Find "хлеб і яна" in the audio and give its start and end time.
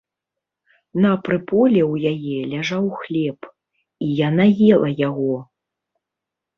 3.05-4.45